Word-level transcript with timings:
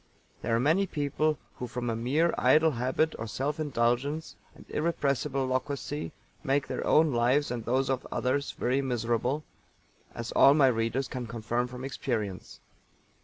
There 0.41 0.55
are 0.55 0.59
many 0.59 0.87
people 0.87 1.37
who 1.57 1.67
from 1.67 1.87
a 1.87 1.95
mere 1.95 2.33
idle 2.35 2.71
habit 2.71 3.13
or 3.19 3.27
self 3.27 3.59
indulgence 3.59 4.35
and 4.55 4.65
irrepressible 4.67 5.45
loquacity 5.47 6.11
make 6.43 6.65
their 6.67 6.83
own 6.87 7.13
lives 7.13 7.51
and 7.51 7.65
those 7.65 7.87
of 7.87 8.07
others 8.11 8.53
very 8.53 8.81
miserable 8.81 9.43
as 10.15 10.31
all 10.31 10.55
my 10.55 10.69
readers 10.69 11.07
can 11.07 11.27
confirm 11.27 11.67
from 11.67 11.85
experience. 11.85 12.59